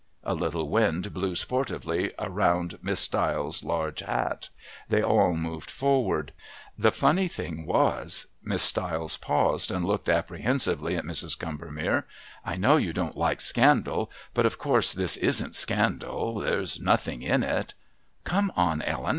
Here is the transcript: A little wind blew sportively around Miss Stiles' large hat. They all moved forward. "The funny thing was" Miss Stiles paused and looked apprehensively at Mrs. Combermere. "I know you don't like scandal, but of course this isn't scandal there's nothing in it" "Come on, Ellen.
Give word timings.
A 0.23 0.33
little 0.33 0.67
wind 0.67 1.13
blew 1.13 1.35
sportively 1.35 2.11
around 2.17 2.79
Miss 2.81 2.99
Stiles' 3.01 3.63
large 3.63 3.99
hat. 3.99 4.49
They 4.89 5.03
all 5.03 5.35
moved 5.35 5.69
forward. 5.69 6.33
"The 6.75 6.91
funny 6.91 7.27
thing 7.27 7.67
was" 7.67 8.25
Miss 8.51 8.63
Stiles 8.63 9.17
paused 9.17 9.69
and 9.69 9.85
looked 9.85 10.09
apprehensively 10.09 10.95
at 10.95 11.03
Mrs. 11.03 11.37
Combermere. 11.37 12.05
"I 12.43 12.55
know 12.55 12.77
you 12.77 12.93
don't 12.93 13.15
like 13.15 13.41
scandal, 13.41 14.09
but 14.33 14.47
of 14.47 14.57
course 14.57 14.91
this 14.91 15.17
isn't 15.17 15.55
scandal 15.55 16.33
there's 16.39 16.79
nothing 16.79 17.21
in 17.21 17.43
it" 17.43 17.75
"Come 18.23 18.51
on, 18.55 18.81
Ellen. 18.81 19.09